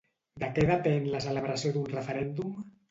[0.43, 2.61] De què depèn la celebració d'un referèndum?